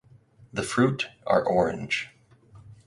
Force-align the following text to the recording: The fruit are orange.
The 0.51 0.63
fruit 0.63 1.09
are 1.27 1.43
orange. 1.45 2.09